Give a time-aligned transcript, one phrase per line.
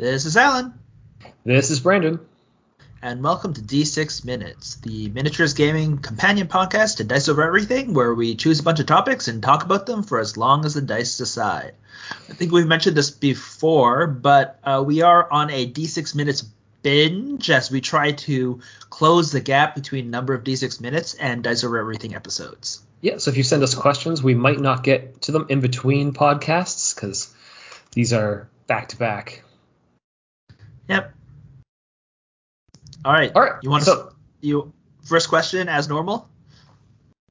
[0.00, 0.72] This is Alan.
[1.44, 2.20] This is Brandon.
[3.02, 8.14] And welcome to D6 Minutes, the miniatures gaming companion podcast to Dice Over Everything, where
[8.14, 10.80] we choose a bunch of topics and talk about them for as long as the
[10.80, 11.74] dice decide.
[12.30, 16.46] I think we've mentioned this before, but uh, we are on a D6 Minutes
[16.80, 21.62] binge as we try to close the gap between number of D6 Minutes and Dice
[21.62, 22.80] Over Everything episodes.
[23.02, 26.14] Yeah, so if you send us questions, we might not get to them in between
[26.14, 27.30] podcasts because
[27.92, 29.42] these are back to back.
[30.90, 31.14] Yep.
[33.04, 33.32] All right.
[33.34, 33.54] All right.
[33.62, 34.72] You want to so, you
[35.04, 36.28] first question as normal?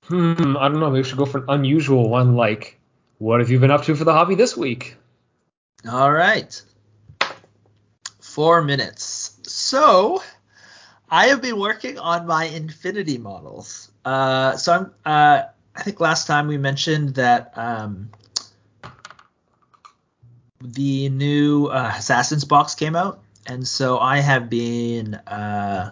[0.05, 0.55] Hmm.
[0.57, 0.89] I don't know.
[0.89, 2.79] Maybe we should go for an unusual one, like,
[3.17, 4.95] what have you been up to for the hobby this week?
[5.89, 6.61] All right.
[8.21, 9.37] Four minutes.
[9.43, 10.23] So,
[11.09, 13.91] I have been working on my infinity models.
[14.05, 14.93] Uh, so I'm.
[15.05, 15.43] Uh,
[15.75, 18.09] I think last time we mentioned that um,
[20.61, 25.91] the new uh, Assassins box came out, and so I have been uh,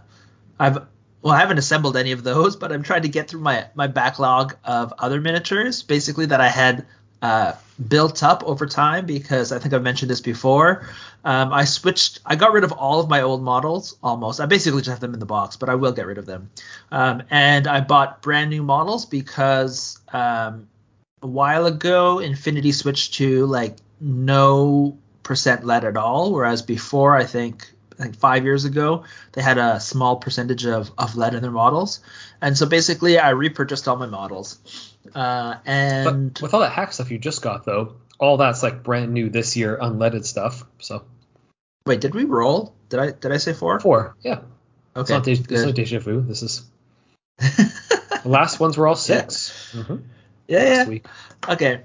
[0.60, 0.78] I've
[1.22, 3.88] well I haven't assembled any of those, but I'm trying to get through my my
[3.88, 6.86] backlog of other miniatures, basically that I had
[7.22, 7.54] uh,
[7.88, 10.88] built up over time because I think I've mentioned this before.
[11.26, 14.40] Um, I switched, I got rid of all of my old models almost.
[14.40, 16.50] I basically just have them in the box, but I will get rid of them.
[16.92, 20.68] Um, and I bought brand new models because um,
[21.22, 24.98] a while ago Infinity switched to like no
[25.28, 29.04] percent lead at all, whereas before I think I think five years ago
[29.34, 32.00] they had a small percentage of, of lead in their models,
[32.42, 34.58] and so basically I repurchased all my models.
[35.14, 38.84] Uh, and but with all that hack stuff you just got though, all that's like
[38.84, 40.64] brand new this year, unleaded stuff.
[40.80, 41.04] So
[41.86, 42.74] wait, did we roll?
[42.88, 43.80] Did I did I say four?
[43.82, 44.40] Four, yeah.
[44.96, 46.22] Okay, it's not, de- it's not deja vu.
[46.22, 46.64] This is
[47.38, 49.74] the last ones were all six.
[49.74, 49.96] Yeah, mm-hmm.
[50.48, 50.90] yeah.
[50.90, 51.00] yeah.
[51.50, 51.82] Okay,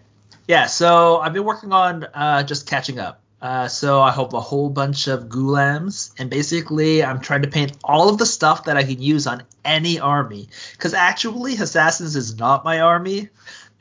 [0.46, 0.66] yeah.
[0.66, 3.21] So I've been working on uh, just catching up.
[3.42, 7.76] Uh, so I hope a whole bunch of Ghulams, and basically I'm trying to paint
[7.82, 10.48] all of the stuff that I can use on any army.
[10.70, 13.30] Because actually, Assassins is not my army,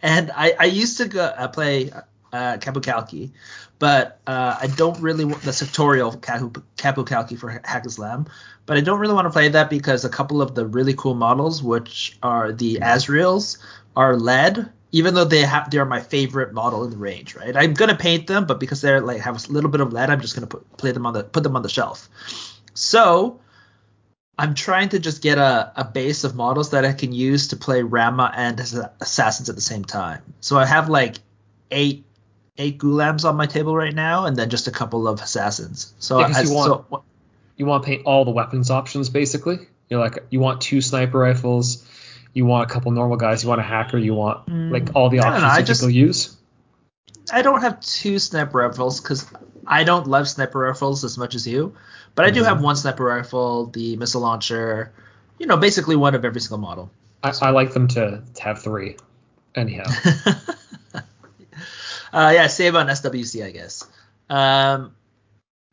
[0.02, 1.92] and I, I used to go, uh, play
[2.34, 2.58] uh,
[3.78, 8.28] but uh, I don't really want the sectorial Khalqi for Haqqislam,
[8.66, 11.14] but I don't really want to play that because a couple of the really cool
[11.14, 13.60] models, which are the Azraels,
[13.96, 17.56] are lead even though they have they're my favorite model in the range, right?
[17.56, 20.22] I'm gonna paint them, but because they're like have a little bit of lead, I'm
[20.22, 22.10] just gonna put play them on the put them on the shelf.
[22.74, 23.40] So
[24.38, 27.56] I'm trying to just get a, a base of models that I can use to
[27.56, 28.60] play Ramah and
[29.00, 30.22] Assassins at the same time.
[30.40, 31.18] So I have like
[31.70, 32.06] eight
[32.58, 35.94] eight Ghulams on my table right now, and then just a couple of Assassins.
[36.00, 37.04] So yeah, I, you want so,
[37.56, 39.60] you want to paint all the weapons options basically.
[39.90, 41.88] You're like you want two sniper rifles
[42.34, 45.10] you want a couple normal guys, you want a hacker, you want mm, like all
[45.10, 46.38] the options know, just, people use.
[47.32, 49.26] I don't have two sniper rifles because
[49.66, 51.76] I don't love sniper rifles as much as you,
[52.16, 52.50] but I do mm-hmm.
[52.50, 54.94] have one sniper rifle, the missile launcher,
[55.38, 56.92] you know, basically one of every single model.
[57.24, 58.98] I, I like them to, to have three,
[59.56, 59.84] anyhow.
[60.94, 61.02] uh,
[62.14, 63.88] yeah, save on SWC, I guess.
[64.30, 64.96] Um,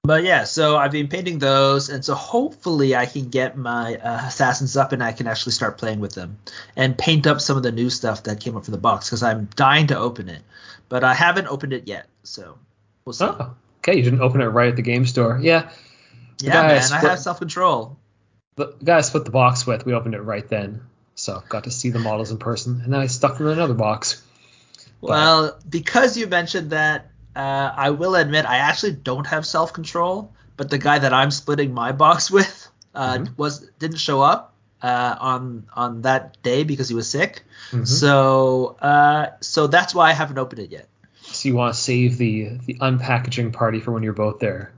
[0.08, 4.28] but yeah, so I've been painting those, and so hopefully I can get my uh,
[4.28, 6.38] assassins up and I can actually start playing with them
[6.74, 9.22] and paint up some of the new stuff that came up from the box because
[9.22, 10.40] I'm dying to open it,
[10.88, 12.56] but I haven't opened it yet, so
[13.04, 13.26] we'll see.
[13.26, 15.68] Oh, okay, you didn't open it right at the game store, yeah.
[16.40, 17.98] Yeah, man, split, I have self control.
[18.56, 20.86] The guy I split the box with, we opened it right then,
[21.16, 23.74] so got to see the models in person, and then I stuck them in another
[23.74, 24.22] box.
[25.02, 30.32] Well, because you mentioned that uh, I will admit I actually don't have self control,
[30.56, 33.34] but the guy that I'm splitting my box with uh, mm-hmm.
[33.36, 37.44] was didn't show up uh, on on that day because he was sick.
[37.70, 37.84] Mm-hmm.
[37.84, 40.88] So uh, so that's why I haven't opened it yet.
[41.22, 44.72] So you want to save the the unpackaging party for when you're both there.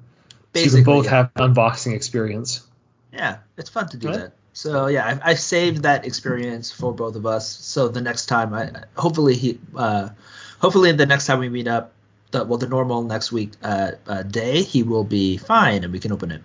[0.53, 1.11] Basically, so you can both yeah.
[1.11, 2.67] have unboxing experience.
[3.13, 4.17] Yeah, it's fun to do right.
[4.19, 4.33] that.
[4.53, 7.49] So yeah, I've, I've, saved that experience for both of us.
[7.49, 10.11] So the next time, I hopefully he, uh,
[10.59, 11.93] hopefully the next time we meet up,
[12.31, 15.99] the well the normal next week uh, uh, day, he will be fine and we
[15.99, 16.43] can open it.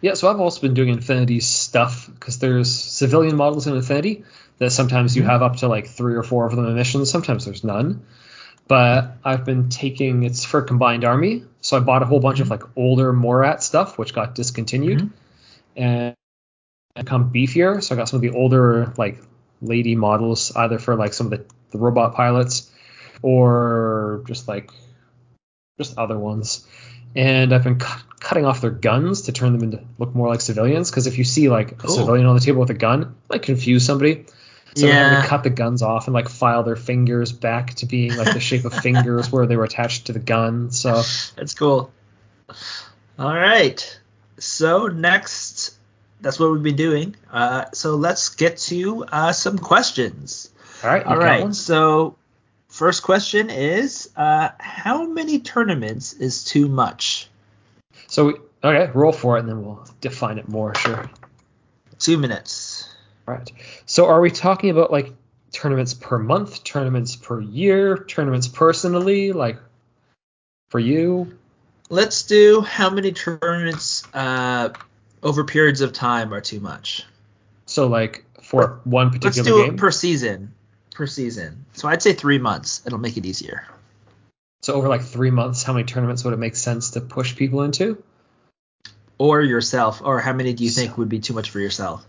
[0.00, 4.24] Yeah, so I've also been doing Infinity stuff because there's civilian models in Infinity
[4.58, 5.30] that sometimes you mm-hmm.
[5.30, 7.10] have up to like three or four of them in missions.
[7.10, 8.04] Sometimes there's none.
[8.68, 12.52] But I've been taking it's for combined army, so I bought a whole bunch mm-hmm.
[12.52, 15.82] of like older Morat stuff which got discontinued, mm-hmm.
[15.82, 16.14] and
[16.94, 17.82] become beefier.
[17.82, 19.18] So I got some of the older like
[19.62, 22.70] lady models either for like some of the, the robot pilots
[23.22, 24.70] or just like
[25.78, 26.66] just other ones.
[27.14, 30.40] And I've been cu- cutting off their guns to turn them into look more like
[30.40, 30.90] civilians.
[30.90, 33.42] Because if you see like a civilian on the table with a gun, it might
[33.42, 34.26] confuse somebody.
[34.74, 35.16] So yeah.
[35.16, 38.34] I'm to cut the guns off and like file their fingers back to being like
[38.34, 40.70] the shape of fingers where they were attached to the gun.
[40.70, 41.02] So
[41.34, 41.90] that's cool.
[43.18, 44.00] All right.
[44.38, 45.74] So next,
[46.20, 47.16] that's what we've been doing.
[47.32, 50.50] Uh, so let's get to uh, some questions.
[50.84, 51.06] All right.
[51.06, 51.54] All right.
[51.54, 52.16] So
[52.76, 57.28] first question is, uh, how many tournaments is too much?
[58.06, 60.74] So we, okay, roll for it, and then we'll define it more.
[60.74, 61.10] Sure.
[61.98, 62.86] Two minutes.
[63.24, 63.50] Right.
[63.86, 65.12] So are we talking about like
[65.52, 69.58] tournaments per month, tournaments per year, tournaments personally, like
[70.68, 71.38] for you?
[71.88, 74.68] Let's do how many tournaments uh,
[75.22, 77.04] over periods of time are too much.
[77.64, 79.74] So like for one particular Let's do game.
[79.74, 80.52] it per season.
[80.96, 81.66] Per season.
[81.74, 82.80] So I'd say three months.
[82.86, 83.64] It'll make it easier.
[84.62, 87.62] so over like three months, how many tournaments would it make sense to push people
[87.62, 88.02] into?
[89.18, 90.00] Or yourself.
[90.02, 92.02] Or how many do you think would be too much for yourself?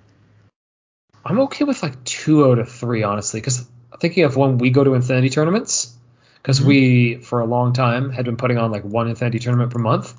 [1.26, 3.68] I'm okay with like two out of three, honestly, because
[4.00, 5.94] thinking of when we go to Infinity tournaments,
[6.42, 6.66] because Mhm.
[6.66, 10.14] we for a long time had been putting on like one Infinity tournament per month,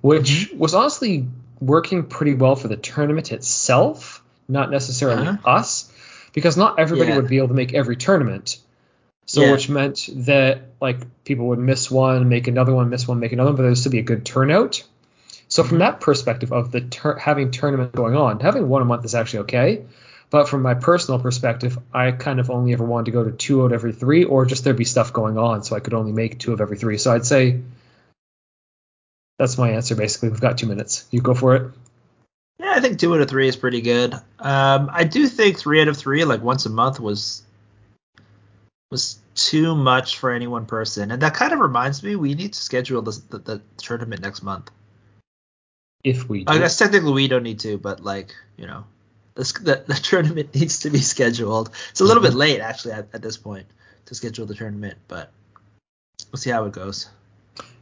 [0.00, 1.28] which was honestly
[1.60, 5.50] working pretty well for the tournament itself, not necessarily Uh-huh.
[5.50, 5.92] us,
[6.36, 7.16] because not everybody Yeah.
[7.16, 8.58] would be able to make every tournament.
[9.24, 9.52] So Yeah.
[9.52, 13.48] which meant that like people would miss one, make another one, miss one, make another
[13.48, 14.84] one, but there would still be a good turnout.
[15.48, 15.86] So from mm-hmm.
[15.86, 19.40] that perspective of the tur- having tournament going on, having one a month is actually
[19.40, 19.82] okay.
[20.28, 23.62] But from my personal perspective, I kind of only ever wanted to go to two
[23.62, 26.12] out of every three, or just there'd be stuff going on, so I could only
[26.12, 26.98] make two of every three.
[26.98, 27.60] So I'd say
[29.38, 29.94] that's my answer.
[29.94, 31.06] Basically, we've got two minutes.
[31.10, 31.72] You go for it.
[32.58, 34.14] Yeah, I think two out of three is pretty good.
[34.38, 37.42] Um, I do think three out of three, like once a month, was
[38.90, 42.54] was too much for any one person, and that kind of reminds me we need
[42.54, 44.70] to schedule this, the, the tournament next month.
[46.02, 46.52] If we do.
[46.52, 48.84] I guess technically we don't need to, but like you know,
[49.34, 51.70] this, the, the tournament needs to be scheduled.
[51.90, 53.66] It's a little bit late actually at, at this point
[54.06, 55.30] to schedule the tournament, but
[56.32, 57.08] we'll see how it goes.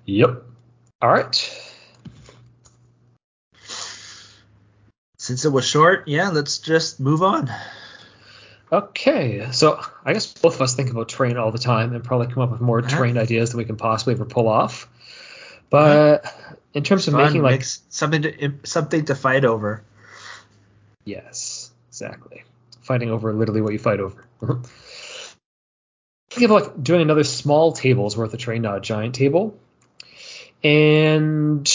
[0.06, 0.42] Yep.
[1.00, 1.73] All right.
[5.24, 7.50] Since it was short, yeah, let's just move on.
[8.70, 12.26] Okay, so I guess both of us think about train all the time and probably
[12.26, 12.94] come up with more Uh-huh.
[12.94, 14.86] train ideas than we can possibly ever pull off.
[15.70, 16.26] But
[16.74, 19.82] in terms of Fun, making like something to something to fight over.
[21.06, 22.44] yes, exactly,
[22.82, 24.26] fighting over literally what you fight over.
[26.28, 29.58] Think of like doing another small table is worth a train, not a giant table.
[30.62, 31.66] And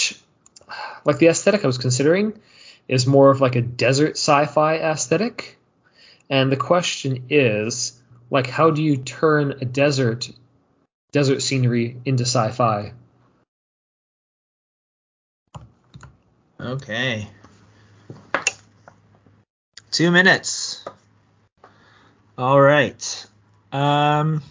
[1.04, 2.40] like the aesthetic I was considering
[2.90, 5.58] is more of like a desert sci-fi aesthetic.
[6.30, 7.94] And the question is,
[8.30, 10.30] like, how do you turn a desert
[11.12, 12.94] desert scenery into sci-fi?
[16.60, 17.28] Okay.
[19.92, 20.84] Two minutes.
[22.38, 23.26] All right.
[23.72, 24.42] Um,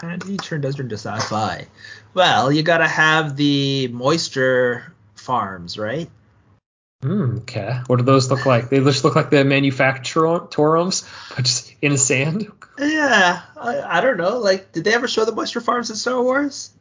[0.00, 1.66] how do you turn desert into sci-fi?
[2.12, 6.10] Well, you gotta have the moisture farms, right?
[7.04, 7.80] Hmm, okay.
[7.86, 8.70] What do those look like?
[8.70, 11.04] They just look like the manufacturer manufactorums,
[11.36, 12.50] but just in sand.
[12.78, 14.38] Yeah, I, I don't know.
[14.38, 16.72] Like, did they ever show the moisture farms in Star Wars?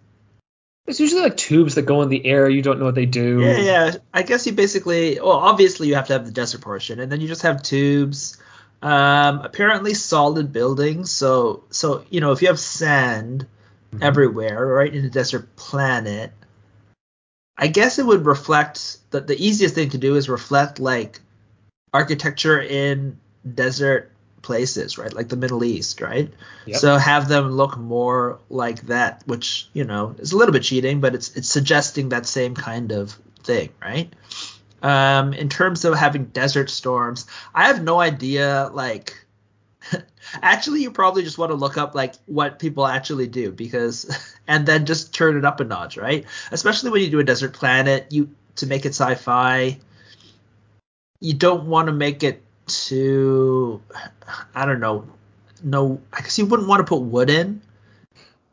[0.87, 2.47] It's usually like tubes that go in the air.
[2.47, 3.41] You don't know what they do.
[3.41, 3.95] Yeah, yeah.
[4.13, 7.19] I guess you basically, well, obviously you have to have the desert portion, and then
[7.19, 8.37] you just have tubes.
[8.81, 11.11] Um, apparently solid buildings.
[11.11, 13.45] So, so you know, if you have sand
[13.93, 14.01] Mhm.
[14.01, 16.31] everywhere, right, in a desert planet,
[17.57, 18.97] I guess it would reflect.
[19.11, 21.19] The the easiest thing to do is reflect like
[21.93, 23.19] architecture in
[23.53, 26.31] desert places, right, like the Middle East, right.
[26.65, 26.79] Yep.
[26.79, 31.01] So have them look more like that, which you know is a little bit cheating,
[31.01, 34.13] but it's it's suggesting that same kind of thing, right?
[34.81, 38.69] Um, in terms of having desert storms, I have no idea.
[38.73, 39.22] Like,
[40.41, 44.05] actually, you probably just want to look up like what people actually do because,
[44.47, 46.25] and then just turn it up a notch, right?
[46.51, 49.77] Especially when you do a desert planet, you to make it sci-fi.
[51.21, 53.81] You don't want to make it too,
[54.53, 55.07] I don't know,
[55.63, 56.01] no.
[56.11, 57.61] I guess you wouldn't want to put wood in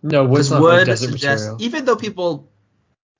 [0.02, 1.62] No, wood's not wood like desert suggests, material.
[1.62, 2.48] even though people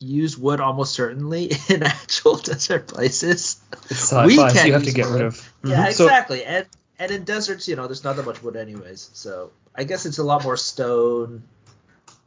[0.00, 4.85] use wood almost certainly in actual desert places, It's sci-fi, we so can't you have
[4.85, 5.14] to get wood.
[5.14, 5.52] rid of.
[5.64, 5.93] Yeah, Mhm.
[5.95, 6.45] So- exactly.
[6.45, 6.67] and
[7.00, 9.11] and in deserts, you know, there's not that much wood anyways.
[9.14, 11.42] So I guess it's a lot more stone,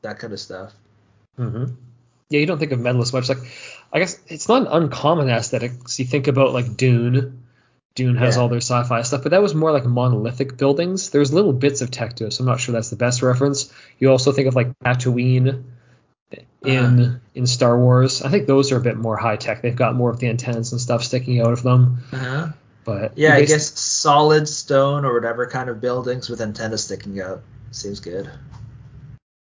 [0.02, 0.74] that kind of stuff.
[1.38, 1.66] hmm
[2.30, 3.30] Yeah, you don't think of metal as much.
[3.30, 3.38] Like,
[3.94, 5.88] I guess it's not an uncommon aesthetic.
[5.88, 7.44] So you think about like Dune.
[7.96, 8.42] Dune has Yeah.
[8.42, 11.12] all their sci-fi stuff, but that was more like monolithic buildings.
[11.12, 13.72] There's little bits of tech to it, so I'm not sure that's the best reference.
[14.00, 15.64] You also think of like Tatooine
[16.64, 17.16] in Uh-huh.
[17.36, 18.24] in Star Wars.
[18.24, 19.62] I think those are a bit more high tech.
[19.62, 22.00] They've got more of the antennas and stuff sticking out of them.
[22.12, 22.48] Uh-huh.
[22.84, 27.42] But Yeah, I guess solid stone or whatever kind of buildings with antennas sticking out
[27.72, 28.30] seems good.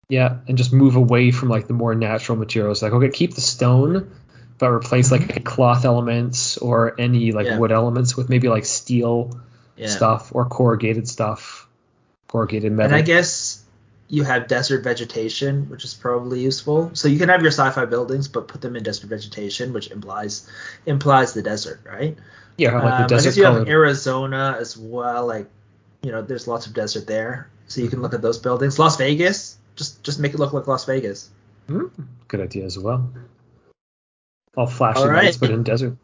[0.10, 2.82] Yeah, and just move away from like the more natural materials.
[2.84, 4.12] Like, okay, keep the stone,
[4.58, 5.44] but replace like mm-hmm.
[5.44, 7.58] cloth elements or any like Yeah.
[7.58, 9.40] wood elements with maybe like steel
[9.78, 9.88] Yeah.
[9.88, 11.68] stuff or corrugated stuff,
[12.28, 12.98] corrugated And metal.
[12.98, 13.63] I guess
[14.14, 16.92] you have desert vegetation, which is probably useful.
[16.94, 20.48] So you can have your sci-fi buildings, but put them in desert vegetation, which implies
[20.86, 22.16] implies the desert, right?
[22.58, 23.68] yeah, like Um, the I guess you have colored.
[23.68, 25.26] Arizona as well.
[25.26, 25.50] Like,
[26.04, 28.78] you know, there's lots of desert there, so you can look at those buildings.
[28.78, 31.32] Las Vegas, just just make it look like Las Vegas.
[31.66, 31.88] Hmm,
[32.28, 33.10] Good idea as well.
[34.56, 35.26] All flashy All right.
[35.26, 35.98] lights, but in desert.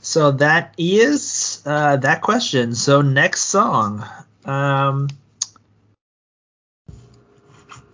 [0.00, 2.74] So that is uh, that question.
[2.74, 4.04] So next song.
[4.44, 5.06] Um,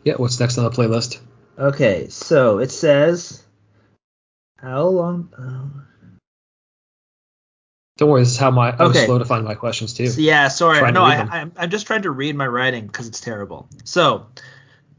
[0.05, 1.19] Yeah, what's next on the playlist?
[1.59, 3.43] okay, so it says,
[4.59, 5.33] how long?
[5.37, 5.87] Um,
[7.97, 10.09] Don't worry, this is how my I was slow to find my questions too.
[10.09, 10.79] So, yeah, sorry.
[10.79, 11.29] Trying No, I, them.
[11.31, 13.69] I'm, I'm just trying to read my writing because it's terrible.
[13.85, 14.27] So,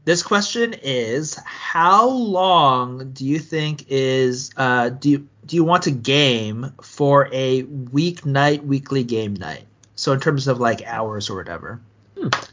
[0.04, 5.84] this question is: How long do you think is uh, do you do you want
[5.84, 9.66] to game for a weeknight, weekly game night?
[9.96, 11.80] So in terms of like hours or whatever.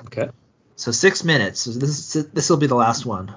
[0.06, 0.30] Okay.
[0.76, 1.62] So six minutes.
[1.62, 3.34] So this this will be the last one.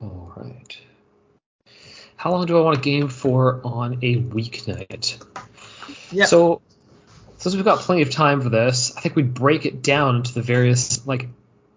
[0.00, 0.78] All right.
[2.16, 5.20] How long do I want a game for on a weeknight?
[6.12, 6.26] Yeah.
[6.26, 6.62] So,
[7.38, 10.32] since we've got plenty of time for this, I think we'd break it down into
[10.32, 11.28] the various like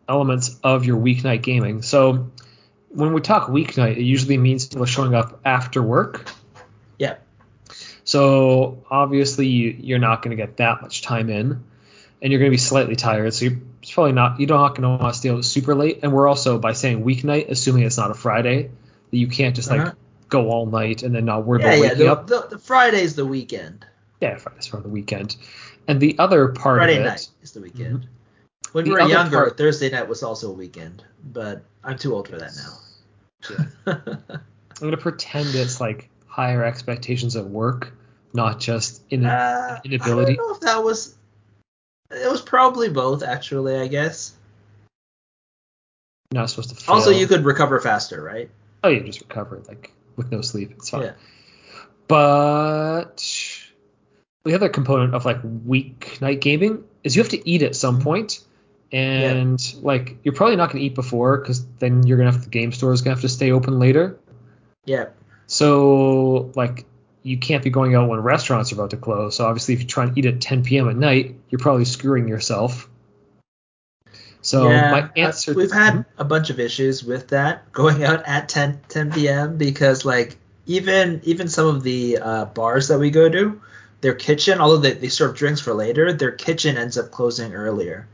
[0.07, 1.81] elements of your weeknight gaming.
[1.81, 2.29] So,
[2.89, 6.29] when we talk weeknight, it usually means people showing up after work.
[6.97, 7.15] Yeah.
[8.03, 11.63] So obviously you, you're not going to get that much time in,
[12.21, 13.33] and you're going to be slightly tired.
[13.33, 15.99] So you're it's probably not you're not going to want to stay out super late.
[16.01, 18.71] And we're also by saying weeknight, assuming it's not a Friday,
[19.11, 19.85] that you can't just Uh-huh.
[19.85, 19.93] like
[20.27, 21.81] go all night and then not worry Yeah, about yeah.
[21.83, 22.25] waking The, up.
[22.27, 23.85] the, the Friday's the weekend.
[24.21, 25.35] Yeah, Friday's for the weekend.
[25.87, 28.07] And the other part Friday of it, night is the weekend.
[28.71, 32.15] When The we were younger, part- Thursday night was also a weekend, but I'm too
[32.15, 33.61] old for that now.
[33.85, 37.93] I'm going to pretend it's like higher expectations at work,
[38.33, 40.31] not just in Uh, Inability?
[40.33, 41.13] I don't know if that was.
[42.11, 43.77] It was probably both, actually.
[43.77, 44.33] I guess.
[46.31, 46.95] not supposed to fail.
[46.95, 48.49] Also, you could recover faster, right?
[48.83, 50.71] Oh, yeah, just recover like with no sleep.
[50.71, 51.01] It's fine.
[51.03, 51.13] Yeah.
[52.07, 53.25] But
[54.43, 58.41] the other component of like weeknight gaming is you have to eat at some point,
[58.91, 62.49] and like you're probably not going to eat before because then you're gonna have the
[62.49, 64.19] game store is gonna have to stay open later.
[64.85, 65.07] Yeah.
[65.47, 66.85] So like
[67.25, 69.37] you can't be going out when restaurants are about to close.
[69.37, 70.87] So obviously, if you try and eat at 10 p.m.
[70.87, 72.87] at night, you're probably screwing yourself.
[74.41, 74.91] So yeah.
[74.91, 78.79] my uh, answer we've had a bunch of issues with that going out at 10
[78.89, 79.57] 10 p.m.
[79.57, 83.59] because like even even some of the uh, bars that we go to,
[84.01, 88.07] their kitchen, although they, they serve drinks for later, their kitchen ends up closing earlier.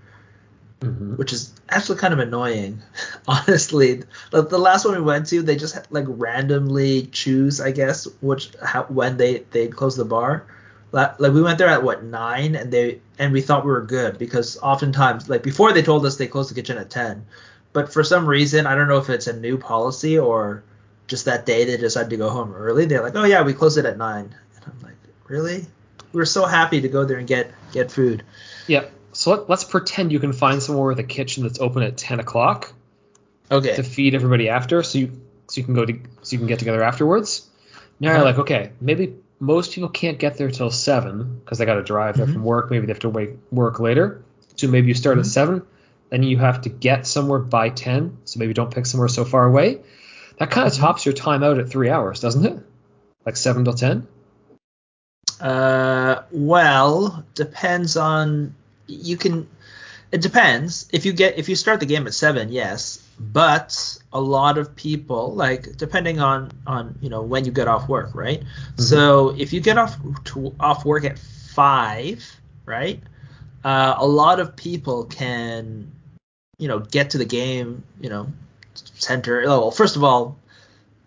[0.82, 1.16] Mhm.
[1.18, 2.82] which is actually kind of annoying,
[3.28, 4.02] honestly.
[4.32, 8.52] The, the last one we went to, they just like randomly choose, I guess, which
[8.64, 10.48] how, when they they close the bar.
[10.92, 13.84] Like, like we went there at what nine, and they and we thought we were
[13.84, 17.26] good because oftentimes, like before, they told us they closed the kitchen at ten,
[17.74, 20.64] but for some reason, I don't know if it's a new policy or
[21.06, 22.86] just that day they decided to go home early.
[22.86, 24.98] They're like, oh yeah, we close it at nine, and I'm like,
[25.28, 25.68] really?
[26.12, 28.24] We were so happy to go there and get get food.
[28.68, 28.86] Yeah.
[29.14, 32.20] So let, let's pretend you can find somewhere with a kitchen that's open at 10
[32.20, 32.74] o'clock.
[33.52, 33.76] Okay.
[33.76, 35.12] to feed everybody after, so you
[35.48, 37.50] so you can go to so you can get together afterwards.
[38.00, 38.18] Now Uh-huh.
[38.18, 41.84] you're like, okay, maybe most people can't get there till seven because they got to
[41.84, 42.34] drive there Mhm.
[42.34, 42.72] from work.
[42.72, 44.22] Maybe they have to wait work later.
[44.56, 45.22] So maybe you start Mhm.
[45.22, 45.62] at seven,
[46.10, 48.20] then you have to get somewhere by ten.
[48.24, 49.82] So maybe don't pick somewhere so far away.
[50.38, 50.80] That kind of Mhm.
[50.80, 52.58] tops your time out at three hours, doesn't it?
[53.26, 54.08] Like seven till ten.
[55.42, 58.56] Uh, well, depends on
[58.92, 59.48] you can.
[60.12, 63.08] It depends if you get if you start the game at seven, yes.
[63.20, 67.88] But a lot of people like depending on on you know when you get off
[67.88, 68.44] work, right?
[68.78, 69.96] So if you get off
[70.26, 72.24] to, off work at five,
[72.66, 73.02] right?
[73.64, 75.92] Uh, a lot of people can
[76.58, 78.28] you know get to the game you know
[78.74, 79.44] center.
[79.46, 80.38] Oh, well, first of all,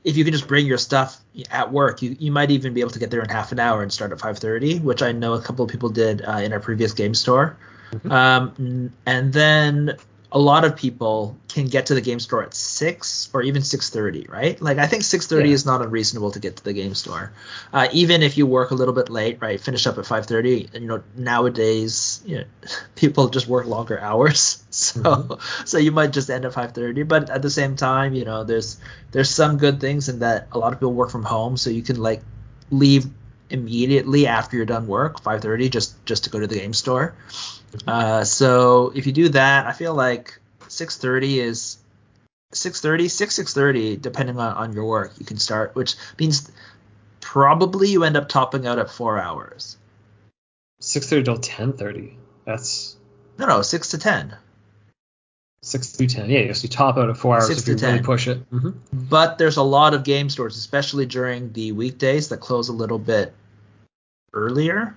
[0.05, 1.19] if you can just bring your stuff
[1.51, 3.83] at work, you, you might even be able to get there in half an hour
[3.83, 6.61] and start at 5:30, which I know a couple of people did uh, in our
[6.61, 7.57] previous game store.
[7.93, 8.11] Mhm.
[8.11, 9.97] Um, and then
[10.33, 14.27] a lot of people can get to the game store at six or even 6:30,
[14.29, 14.61] right?
[14.61, 15.55] Like I think 6:30 Yeah.
[15.55, 17.31] is not unreasonable to get to the game store,
[17.73, 19.61] uh, even if you work a little bit late, right?
[19.61, 20.69] Finish up at 5:30.
[20.75, 22.45] And you know nowadays, you know,
[22.97, 25.39] people just work longer hours, so Mhm.
[25.69, 27.05] so you might just end at 5:30.
[27.05, 28.79] But at the same time, you know, there's
[29.13, 31.83] there's some good things in that a lot of people work from home, so you
[31.83, 32.23] can like
[32.73, 33.07] leave
[33.51, 37.15] immediately after you're done work, 5:30, just just to go to the game store.
[37.87, 41.79] Uh, so if you do that, I feel like 6:30 is
[42.55, 46.51] 6.30, 6, 6.30, depending on, on your work, you can start, which means
[47.21, 49.77] probably you end up topping out at four hours.
[50.81, 52.15] 6.30 till 10.30.
[52.45, 52.97] That's...
[53.39, 54.37] No, no, 6 to 10.
[55.65, 56.29] 6 to 10.
[56.29, 57.91] Yeah, you top out at four hours if you 10.
[57.91, 58.51] really push it.
[58.51, 58.71] Mm-hmm.
[58.93, 62.99] But there's a lot of game stores, especially during the weekdays, that close a little
[62.99, 63.33] bit
[64.35, 64.95] earlier.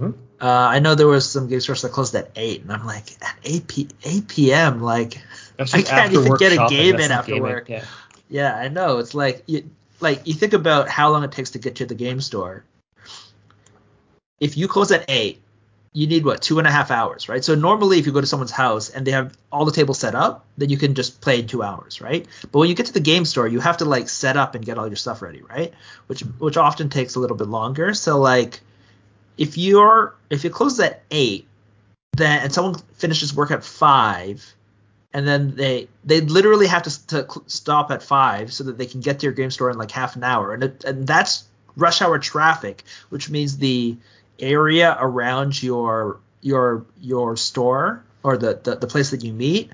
[0.00, 0.20] Mm-hmm.
[0.40, 3.12] Uh, I know there was some game stores that closed at 8, and I'm like,
[3.22, 5.18] at 8, p- 8 p.m., like...
[5.60, 7.42] I can't even get a game in after gaming.
[7.42, 7.68] work.
[7.68, 7.84] Yeah.
[8.28, 8.98] yeah, I know.
[8.98, 9.68] It's like you,
[10.00, 12.64] like you think about how long it takes to get to the game store.
[14.38, 15.42] If you close at eight,
[15.92, 17.44] you need what two and a half hours, right?
[17.44, 20.14] So normally, if you go to someone's house and they have all the tables set
[20.14, 22.26] up, then you can just play in two hours, right?
[22.52, 24.64] But when you get to the game store, you have to like set up and
[24.64, 25.72] get all your stuff ready, right?
[26.06, 27.94] Which which often takes a little bit longer.
[27.94, 28.60] So like,
[29.36, 31.46] if you're if it closes at eight,
[32.16, 34.54] then and someone finishes work at five,
[35.12, 39.00] and then they they literally have to, to stop at five so that they can
[39.00, 41.44] get to your game store in like half an hour, and it, and that's
[41.76, 43.96] rush hour traffic, which means the
[44.38, 49.70] area around your your your store or the the, the place that you meet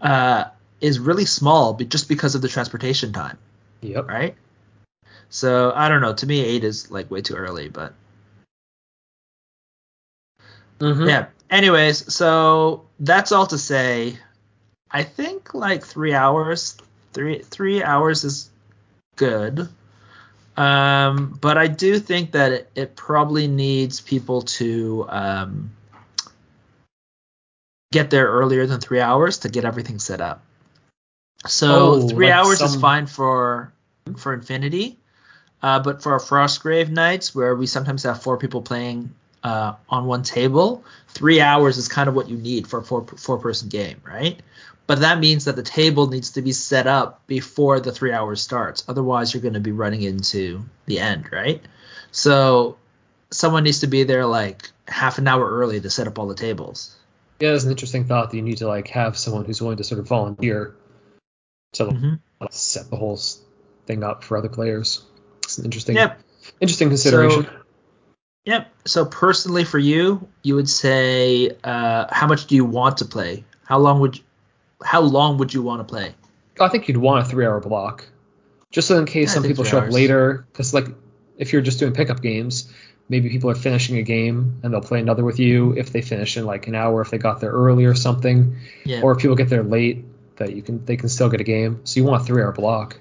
[0.00, 0.44] uh,
[0.80, 3.38] is really small, but just because of the transportation time.
[3.82, 4.08] Yep.
[4.08, 4.34] Right.
[5.28, 6.14] So I don't know.
[6.14, 7.94] To me, eight is like way too early, but.
[10.78, 11.08] Mm-hmm.
[11.08, 11.26] Yeah.
[11.50, 14.18] Anyways, so that's all to say
[14.90, 16.76] I think like three hours,
[17.12, 18.50] three three hours is
[19.16, 19.68] good.
[20.56, 25.70] Um, but I do think that it, it probably needs people to um,
[27.92, 30.42] get there earlier than three hours to get everything set up.
[31.46, 32.68] So oh, three like hours some...
[32.68, 33.72] is fine for
[34.16, 34.98] for Infinity,
[35.62, 40.04] uh, but for our Frostgrave nights, where we sometimes have four people playing uh, on
[40.04, 43.68] one table, three hours is kind of what you need for a four four person
[43.68, 44.40] game, right?
[44.90, 48.42] But that means that the table needs to be set up before the three hours
[48.42, 48.82] starts.
[48.88, 51.62] Otherwise, you're going to be running into the end, right?
[52.10, 52.76] So
[53.30, 56.34] someone needs to be there like half an hour early to set up all the
[56.34, 56.96] tables.
[57.38, 59.84] Yeah, it's an interesting thought that you need to like have someone who's willing to
[59.84, 60.74] sort of volunteer
[61.74, 62.46] to mm-hmm.
[62.50, 63.20] set the whole
[63.86, 65.04] thing up for other players.
[65.44, 66.18] It's an interesting, yep.
[66.60, 67.44] interesting consideration.
[67.44, 67.52] So,
[68.44, 68.72] yep.
[68.86, 73.44] So personally, for you, you would say, uh, how much do you want to play?
[73.62, 74.24] How long would you,
[74.82, 76.14] how long would you want to play?
[76.58, 78.06] I think you'd want a three-hour block,
[78.70, 79.88] just so in case yeah, some people show hours.
[79.88, 80.46] up later.
[80.52, 80.86] Because like,
[81.38, 82.72] if you're just doing pickup games,
[83.08, 86.36] maybe people are finishing a game and they'll play another with you if they finish
[86.36, 88.56] in like an hour if they got there early or something.
[88.84, 89.00] Yeah.
[89.02, 90.04] Or if people get there late,
[90.36, 91.80] that you can they can still get a game.
[91.84, 93.00] So you want a three-hour block.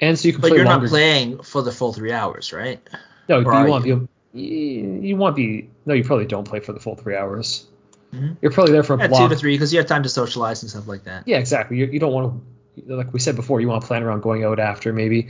[0.00, 0.40] And so you can.
[0.40, 0.50] Play.
[0.50, 2.80] But you're not playing for the full three hours, right?
[3.28, 4.40] No, you want to be.
[4.40, 5.70] You want to be.
[5.84, 7.66] No, you probably don't play for the full three hours.
[8.12, 8.34] Mm-hmm.
[8.42, 9.22] You're probably there for a yeah, block.
[9.22, 11.28] two to three because you have time to socialize and stuff like that.
[11.28, 11.78] Yeah, exactly.
[11.78, 12.42] You, you don't want
[12.76, 15.28] to, like we said before, you want to plan around going out after maybe.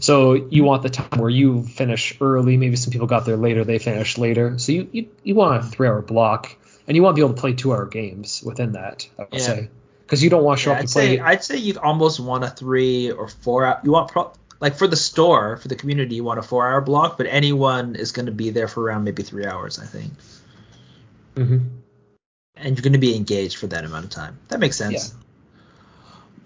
[0.00, 2.56] So you want the time where you finish early.
[2.56, 4.58] Maybe some people got there later, they finished later.
[4.58, 7.34] So you you, you want a three hour block, and you want to be able
[7.34, 9.08] to play two hour games within that.
[9.18, 9.40] I would yeah.
[9.40, 9.68] say
[10.02, 11.16] because you don't want to show yeah, up I'd to play.
[11.16, 13.66] Say, I'd say you'd almost want a three or four.
[13.66, 16.66] Hour, you want pro, like for the store for the community, you want a four
[16.66, 19.84] hour block, but anyone is going to be there for around maybe three hours, I
[19.84, 20.12] think.
[21.36, 21.80] Mm-hmm
[22.56, 24.38] and you're going to be engaged for that amount of time.
[24.48, 25.14] That makes sense.
[25.14, 25.22] Yeah.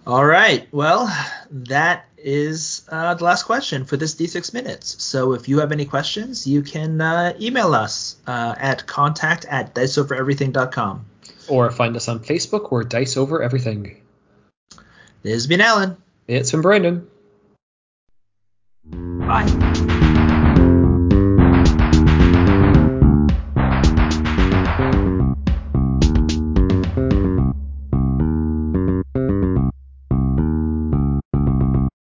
[0.07, 0.69] All right.
[0.73, 1.13] Well,
[1.51, 5.03] that is uh, the last question for this D6 minutes.
[5.03, 9.75] So if you have any questions, you can uh, email us uh, at contact at
[9.75, 11.05] diceovereverything.com.
[11.49, 14.03] Or find us on Facebook or Dice Over Everything.
[15.23, 15.97] This has been Alan.
[16.29, 17.09] It's been Brandon.
[18.85, 19.76] Bye.